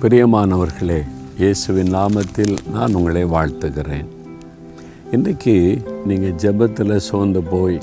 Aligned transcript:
பிரியமானவர்களே 0.00 1.02
இயேசுவின் 1.38 1.94
நாமத்தில் 1.94 2.56
நான் 2.70 2.94
உங்களை 2.94 3.24
வாழ்த்துகிறேன். 3.24 4.06
இன்றைக்கி 5.12 5.84
நீங்கள் 6.06 6.32
ஜெபத்தில் 6.32 6.96
சோர்ந்து 6.96 7.42
போய் 7.42 7.80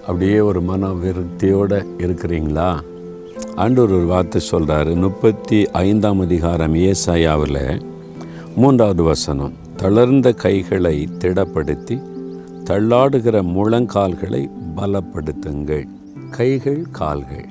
அப்படியே 0.00 0.40
ஒரு 0.40 0.60
மன 0.60 0.86
விருத்தியோடு 0.86 1.86
இருக்கிறீங்களா? 1.98 2.80
ஆண்டவர் 3.54 3.90
ஒரு 3.90 4.06
வார்த்தை 4.06 4.42
சொல்கிறாரு 4.50 4.96
முப்பத்தி 4.96 5.70
ஐந்தாம் 5.70 6.20
அதிகாரம் 6.20 6.74
ஏசாயாவில் 6.74 7.80
மூன்றாவது 8.56 9.02
வசனம் 9.02 9.52
தளர்ந்த 9.76 10.32
கைகளை 10.32 11.08
திடப்படுத்தி 11.18 12.02
தள்ளாடுகிற 12.64 13.42
முழங்கால்களை 13.42 14.50
பலப்படுத்துங்கள். 14.76 15.86
கைகள் 16.30 16.86
கால்கள். 16.90 17.48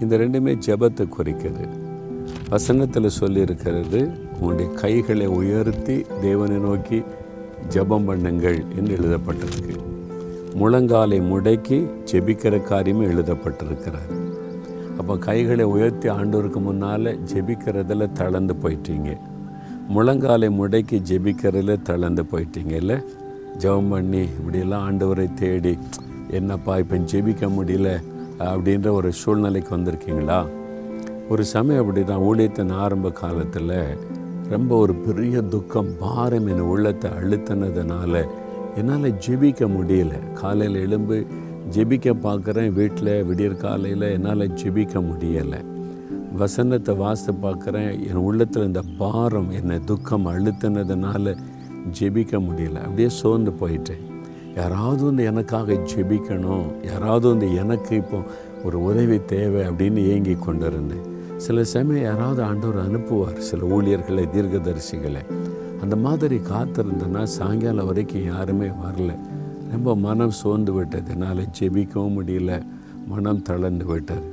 இந்த 0.00 0.16
ரெண்டுமே 0.16 0.58
ஜெபத்தை 0.66 1.08
குறிக்கிறது 1.08 1.77
வசனத்தில் 2.48 3.16
சொல்லியிருக்கிறது 3.20 4.00
உங்களுடைய 4.40 4.70
கைகளை 4.72 5.26
உயர்த்தி 5.26 5.96
தேவனை 6.20 6.56
நோக்கி 6.56 7.02
ஜெபம் 7.74 8.08
பண்ணுங்கள் 8.08 8.58
என்று 8.76 8.96
எழுதப்பட்டிருக்கு. 8.96 9.76
முழங்காலை 10.60 11.18
முடக்கி 11.30 11.78
ஜெபிக்கிற 12.10 12.54
காரியமே 12.70 13.04
எழுதப்பட்டிருக்கிறார் 13.12 14.12
அப்போ 14.98 15.18
கைகளை 15.18 15.64
உயர்த்தி 15.64 16.08
ஆண்டோருக்கு 16.08 16.60
முன்னால் 16.60 17.10
ஜெபிக்கிறதில் 17.32 18.12
தளர்ந்து 18.12 18.54
போயிட்டீங்க. 18.62 19.10
முழங்காலை 19.94 20.48
முடக்கி 20.60 20.96
ஜெபிக்கிறதுல 21.10 21.82
தளர்ந்து 21.82 22.24
போயிட்டீங்கல்ல 22.32 22.94
ஜெபம் 23.58 23.90
பண்ணி 23.90 24.20
இப்படியெல்லாம் 24.20 24.84
ஆண்டவரை 24.88 25.34
தேடி 25.34 25.78
என்னப்பா 26.30 26.78
இப்போ 26.78 26.96
ஜெபிக்க 26.96 27.44
முடியல 27.58 27.90
அப்படின்ற 28.38 28.90
ஒரு 28.90 29.12
சூழ்நிலைக்கு 29.12 29.76
வந்திருக்கீங்களா? 29.76 30.40
ஒரு 31.32 31.44
சமயம் 31.44 31.80
அப்படி 31.80 32.02
தான் 32.04 32.22
ஊழியத்தின் 32.26 32.70
ஆரம்ப 32.82 33.10
காலத்தில் 33.10 33.72
ரொம்ப 34.52 34.70
ஒரு 34.76 34.94
பெரிய 34.94 35.40
துக்கம் 35.54 35.90
பாரம் 36.00 36.46
என் 36.46 36.62
உள்ளத்தை 36.72 37.08
அழுத்தினதுனால 37.18 38.22
என்னால் 38.76 39.08
ஜெபிக்க 39.24 39.68
முடியல. 39.74 40.12
காலையில் 40.40 40.78
எழும்பு 40.84 41.16
ஜெபிக்க 41.74 42.14
பார்க்குறேன் 42.26 42.70
வீட்டில் 42.78 43.10
விடியற் 43.24 43.62
காலையில் 43.64 44.06
என்னால் 44.16 44.44
ஜெபிக்க 44.60 45.02
முடியலை. 45.08 45.60
வசனத்தை 46.36 46.94
வாசித்து 47.02 47.34
பார்க்குறேன் 47.44 47.90
என் 48.08 48.22
உள்ளத்தில் 48.28 48.68
இந்த 48.70 48.82
பாரம் 49.02 49.50
என்னை 49.50 49.78
துக்கம் 49.84 50.26
அழுத்தினதுனால 50.26 51.36
ஜெபிக்க 52.00 52.40
முடியல. 52.48 52.78
அப்படியே 52.86 53.10
சோர்ந்து 53.20 53.54
போயிட்டேன். 53.60 54.02
யாராவது 54.56 55.04
வந்து 55.04 55.24
எனக்காக 55.24 55.78
ஜெபிக்கணும் 55.92 56.66
யாராவது 56.90 57.28
வந்து 57.28 57.48
எனக்கு 57.54 57.92
இப்போ 57.96 58.20
ஒரு 58.64 58.76
உதவி 58.84 59.20
தேவை 59.34 59.60
அப்படின்னு 59.68 60.02
ஏங்கி 60.14 60.36
கொண்டிருந்தேன். 60.46 61.06
சில 61.44 61.64
சமயம் 61.64 62.04
யாராவது 62.04 62.42
ஆண்டவர் 62.42 62.78
அனுப்புவார் 62.84 63.36
சில 63.48 63.66
ஊழியர்களை 63.74 64.24
தீர்க்கதரிசிகளை. 64.34 65.22
அந்த 65.82 65.96
மாதிரி 65.96 66.36
காத்திருந்தேன்னா 66.36 67.22
சாயங்காலம் 67.22 67.86
வரைக்கும் 67.86 68.24
யாருமே 68.24 68.68
வரல. 68.84 69.10
ரொம்ப 69.72 69.96
மனம் 69.96 70.34
சோர்ந்து 70.40 70.72
விட்டது. 70.72 71.10
என்னால் 71.10 71.42
ஜெபிக்கவும் 71.58 72.16
முடியல. 72.18 72.52
மனம் 73.06 73.42
தளர்ந்து 73.42 73.86
விட்டார் 73.86 74.26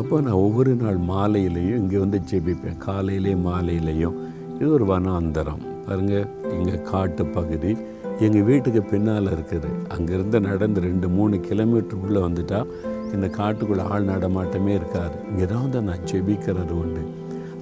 அப்போ 0.00 0.20
நான் 0.20 0.42
ஒவ்வொரு 0.44 0.74
நாள் 0.74 0.98
மாலையிலையும் 1.12 1.80
இங்கே 1.82 1.98
வந்து 2.04 2.20
ஜெபிப்பேன். 2.30 2.78
காலையிலேயும் 2.88 3.46
மாலையிலையும். 3.48 4.16
இது 4.58 4.70
ஒரு 4.72 4.84
வனாந்தரம். 4.84 5.62
பாருங்கள் 5.86 6.26
இங்கே 6.58 6.76
காட்டு 6.90 7.26
பகுதி. 7.26 7.72
எங்கள் 8.18 8.42
வீட்டுக்கு 8.42 8.82
பின்னால் 8.82 9.32
இருக்குது. 9.34 9.70
அங்கேருந்து 9.94 10.40
நடந்து 10.40 10.80
ரெண்டு 10.80 11.08
மூணு 11.08 11.36
கிலோமீட்டர் 11.40 12.02
உள்ளே 12.04 12.20
வந்துட்டால் 12.20 12.70
இந்த 13.12 13.26
காட்டுக்குள்ளே 13.26 13.82
ஆள் 13.82 14.04
நடமாட்டமே 14.04 14.74
இருக்காது. 14.74 15.16
இங்கே 15.28 15.46
தான் 15.46 15.82
நான் 15.82 16.06
ஜெபிக்கிறது 16.12 16.74
உண்டு. 16.82 17.02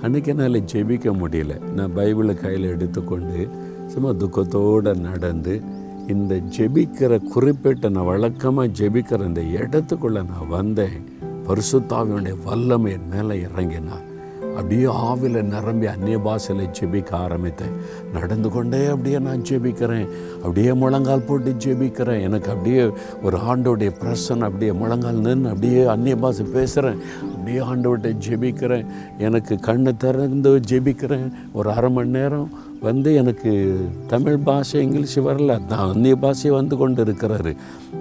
அன்றைக்கி 0.02 0.26
என்னால் 0.26 0.60
ஜெபிக்க 0.72 1.12
முடியல. 1.22 1.54
நான் 1.72 1.96
பைபிளை 1.96 2.34
கையில் 2.34 2.68
எடுத்துக்கொண்டு 2.68 3.48
சும்மா 3.86 4.10
துக்கத்தோடு 4.10 4.98
நடந்து 4.98 5.62
இந்த 6.06 6.34
ஜெபிக்கிற 6.56 7.22
குறிப்பிட்ட 7.28 7.88
நான் 7.88 8.04
வழக்கமாக 8.04 8.72
ஜெபிக்கிற 8.78 9.26
இந்த 9.26 9.40
இடத்துக்குள்ளே 9.40 10.22
நான் 10.30 10.48
வந்தேன். 10.48 10.98
பரிசுத்தாவியுடைய 11.46 12.34
வல்லமை 12.44 12.98
மேலே 13.10 13.46
இறங்கினார். 13.48 14.06
அப்படியே 14.60 14.86
ஆவில 15.08 15.42
நிரம்பி 15.42 15.86
அந்நிய 15.86 16.18
பாஷையில் 16.18 16.70
ஜெபிக்க 16.78 17.10
ஆரம்பித்தேன். 17.10 17.74
நடந்து 18.12 18.48
கொண்டே 18.48 18.86
அப்படியே 18.86 19.18
நான் 19.18 19.42
ஜெபிக்கிறேன். 19.50 20.08
அப்படியே 20.42 20.72
முழங்கால் 20.72 21.26
போட்டு 21.28 21.54
ஜெபிக்கிறேன். 21.64 22.22
எனக்கு 22.22 22.50
அப்படியே 22.50 22.82
ஒரு 23.22 23.36
ஆண்டோடைய 23.50 23.90
பிரசன் 24.00 24.46
அப்படியே 24.48 24.72
முழங்கால் 24.72 25.20
நின்று 25.26 25.48
அப்படியே 25.48 25.84
அந்நிய 25.84 26.16
பாஷை 26.16 26.46
பேசுகிறேன் 26.46 26.98
அப்படியே 27.34 27.60
ஆண்டோட்ட 27.70 28.08
ஜெபிக்கிறேன். 28.28 28.86
எனக்கு 29.18 29.56
கண்ணை 29.58 29.92
திறந்து 29.96 30.60
ஜெபிக்கிறேன். 30.68 31.28
ஒரு 31.52 31.70
அரை 31.70 31.90
மணி 31.90 32.08
நேரம் 32.08 32.50
வந்து 32.80 33.14
எனக்கு 33.14 33.52
தமிழ் 34.06 34.38
பாஷை 34.48 34.82
இங்கிலீஷ் 34.82 35.18
வரல. 35.18 35.66
தான் 35.66 35.92
அந்நிய 35.92 36.16
பாஷை 36.16 36.50
வந்து 36.50 36.76
கொண்டு 36.76 37.04
இருக்கிறாரு 37.04 37.54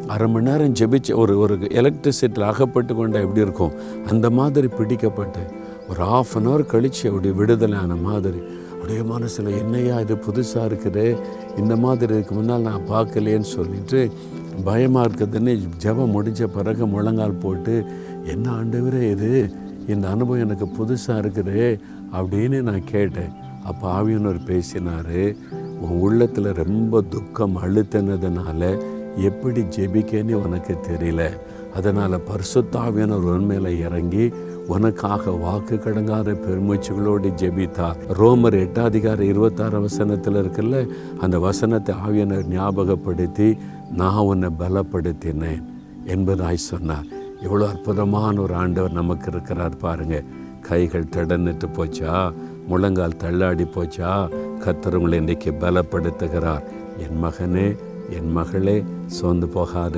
அரை 0.07 0.27
மணி 0.27 0.49
நேரம் 0.49 0.73
ஜெபிச்சு 0.73 1.15
ஒரு 1.15 1.39
ஒரு 1.39 1.55
எலக்ட்ரிசிட்டியில் 1.55 2.49
அகப்பட்டு 2.51 2.95
கொண்டா 2.95 3.19
எப்படி 3.19 3.45
இருக்கும்? 3.47 3.73
அந்த 4.09 4.29
மாதிரி 4.29 4.67
பிடிக்கப்பட்டு 4.67 5.43
ஒரு 5.89 6.01
ஆஃப் 6.01 6.35
அன் 6.35 6.47
ஹவர் 6.47 6.65
கழித்து 6.65 7.09
அப்படி 7.09 7.29
விடுதலையான 7.29 7.95
மாதிரி. 8.01 8.39
அப்படியே 8.73 9.01
மனசில் 9.01 9.47
என்னையா 9.47 9.99
இது 9.99 10.15
புதுசாக 10.15 10.67
இருக்குது? 10.69 11.17
இந்த 11.57 11.75
மாதிரி 11.75 12.13
இதுக்கு 12.13 12.35
முன்னால் 12.35 12.61
நான் 12.61 12.89
பார்க்கலையேன்னு 12.89 13.49
சொல்லிட்டு 13.55 14.11
பயமாக 14.63 15.07
இருக்குதுன்னு 15.07 15.59
ஜெபம் 15.83 16.13
முடிஞ்ச 16.15 16.43
பிறகு 16.43 16.85
முழங்கால் 16.87 17.41
போட்டு 17.41 17.85
என்ன 18.23 18.51
ஆண்டவரே 18.51 19.09
இது? 19.09 19.51
இந்த 19.87 20.09
அனுபவம் 20.09 20.41
எனக்கு 20.41 20.65
புதுசாக 20.65 21.19
இருக்குது? 21.21 21.79
அப்படின்னு 22.13 22.61
நான் 22.61 22.83
கேட்டேன். 22.83 23.31
அப்போ 23.63 24.01
ஆவியனர் 24.01 24.45
பேசினார் 24.45 25.33
உன் 25.81 25.99
உள்ளத்தில் 25.99 26.53
ரொம்ப 26.53 27.01
துக்கம் 27.01 27.57
அழுத்தினதுனால 27.57 28.81
எப்படி 29.15 29.61
ஜெபிக்கன்னு 29.61 30.33
உனக்கு 30.33 30.77
தெரியல. 30.87 31.29
அதனால் 31.73 32.19
பரிசுத்தாவியனர் 32.19 33.27
உண்மையில் 33.33 33.79
இறங்கி 33.79 34.33
உனக்காக 34.69 35.31
வாக்கு 35.31 35.75
கடங்காத 35.75 36.29
பெருமூச்சுகளோடு 36.45 37.29
ஜெபித்தார். 37.41 37.99
ரோமர் 38.19 38.57
எட்டாதிகார 38.65 39.19
இருபத்தாறு 39.19 39.81
வசனத்தில் 39.81 40.33
இருக்குல்ல 40.33 40.89
அந்த 41.19 41.39
வசனத்தை 41.39 41.95
ஆவியனர் 42.07 42.45
ஞாபகப்படுத்தி 42.47 43.57
நான் 43.91 44.25
உன்னை 44.31 44.49
பலப்படுத்தினேன் 44.59 45.63
என்பதாய் 46.05 46.67
சொன்னார். 46.71 47.07
எவ்வளோ 47.41 47.67
அற்புதமான 47.67 48.41
ஒரு 48.41 48.53
ஆண்டவர் 48.53 48.91
நமக்கு 48.91 49.27
இருக்கிறார் 49.31 49.77
பாருங்க. 49.77 50.23
கைகள் 50.61 51.11
தடன்னுட்டு 51.15 51.67
போச்சா? 51.77 52.13
முழங்கால் 52.67 53.19
தள்ளாடி 53.23 53.65
போச்சா? 53.75 54.11
கத்தரவங்களை 54.65 55.13
இன்றைக்கு 55.13 55.51
பலப்படுத்துகிறார். 55.59 56.65
என் 57.05 57.19
மகனே 57.23 57.67
என் 58.09 58.31
மகளே 58.31 58.83
சோர்ந்து 59.05 59.47
போகாத. 59.47 59.97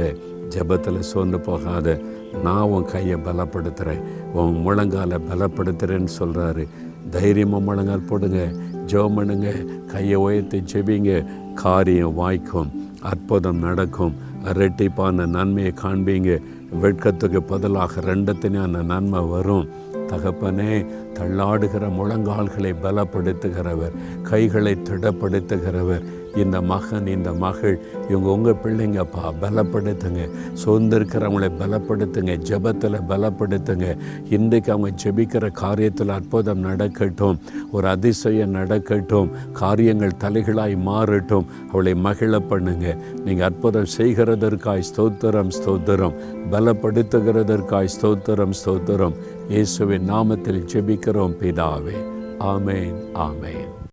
ஜபத்தில் 0.50 1.00
சோர்ந்து 1.00 1.40
போகாத. 1.40 2.00
நான் 2.44 2.62
உன் 2.62 2.86
கையை 2.86 3.18
பலப்படுத்துகிறேன் 3.18 4.02
உன் 4.34 4.62
முழங்காலை 4.66 5.20
பலப்படுத்துகிறேன்னு 5.32 6.08
சொல்கிறாரு 6.20 6.68
தைரியமாக 7.10 7.64
முழங்கால் 7.64 8.08
போடுங்க. 8.10 8.52
ஜெபம் 8.86 9.16
பண்ணுங்க 9.16 9.52
கையை 9.88 10.16
உயர்த்தி 10.16 10.64
ஜெபிங்க. 10.74 11.26
காரியம் 11.54 12.14
வாய்க்கும் 12.14 12.72
அற்புதம் 13.02 13.58
நடக்கும். 13.58 14.16
ரெட்டிப்பான 14.46 15.26
நன்மையை 15.26 15.74
காண்பீங்க. 15.84 16.42
வெட்கத்துக்கு 16.82 17.44
பதிலாக 17.44 18.02
ரெண்டத்தினான 18.02 18.84
நன்மை 18.84 19.20
வரும். 19.20 19.68
தகப்பனே 20.08 20.86
தள்ளாடுகிற 21.20 21.90
முழங்கால்களை 21.98 22.76
பலப்படுத்துகிறவர் 22.84 23.92
கைகளை 24.22 24.78
திடப்படுத்துகிறவர் 24.90 26.04
இந்த 26.36 26.62
மகன் 26.62 27.08
இந்த 27.08 27.34
மகள் 27.34 27.80
இவங்க 28.10 28.30
உங்கள் 28.30 28.60
பிள்ளைங்கப்பா 28.64 29.34
பலப்படுத்துங்க. 29.42 30.30
சோர்ந்திருக்கிறவங்களை 30.66 31.52
பலப்படுத்துங்க 31.60 32.38
ஜெபத்தில் 32.50 33.00
பலப்படுத்துங்க. 33.10 33.98
இன்றைக்கு 34.30 34.72
அவங்க 34.72 35.04
ஜெபிக்கிற 35.04 35.50
காரியத்தில் 35.62 36.08
அற்புதம் 36.08 36.60
நடக்கட்டும். 36.60 37.40
ஒரு 37.72 37.88
அதிசயம் 37.88 38.50
நடக்கட்டும். 38.50 39.30
காரியங்கள் 39.52 40.20
தலைகளாய் 40.20 40.78
மாறட்டும். 40.86 41.46
அவளை 41.72 41.94
மகிழ 41.94 42.40
பண்ணுங்க. 42.40 42.98
நீங்கள் 43.26 43.48
அற்புதம் 43.48 43.92
செய்கிறதற்காய் 43.98 44.88
ஸ்தோத்திரம் 44.96 45.52
ஸ்தோத்திரம். 45.60 46.16
பலப்படுத்துகிறதற்காய் 46.52 47.94
ஸ்தோத்திரம் 48.02 48.54
ஸ்தோத்திரம். 48.66 49.14
இயேசுவின் 49.50 50.10
நாமத்தில் 50.10 50.66
ஜெபிக்கிறோம் 50.74 51.38
பிதாவே. 51.42 52.00
ஆமேன் 52.40 52.96
ஆமேன். 53.14 53.81